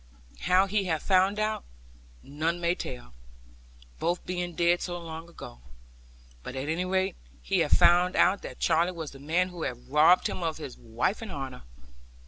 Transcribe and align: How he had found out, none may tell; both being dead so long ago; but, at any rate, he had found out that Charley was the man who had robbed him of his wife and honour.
How 0.39 0.65
he 0.65 0.85
had 0.85 0.99
found 1.03 1.37
out, 1.37 1.63
none 2.23 2.59
may 2.59 2.73
tell; 2.73 3.13
both 3.99 4.25
being 4.25 4.55
dead 4.55 4.81
so 4.81 4.97
long 4.97 5.29
ago; 5.29 5.59
but, 6.41 6.55
at 6.55 6.67
any 6.67 6.85
rate, 6.85 7.15
he 7.43 7.59
had 7.59 7.69
found 7.69 8.15
out 8.15 8.41
that 8.41 8.57
Charley 8.57 8.93
was 8.93 9.11
the 9.11 9.19
man 9.19 9.49
who 9.49 9.61
had 9.61 9.87
robbed 9.91 10.25
him 10.25 10.41
of 10.41 10.57
his 10.57 10.75
wife 10.75 11.21
and 11.21 11.31
honour. 11.31 11.61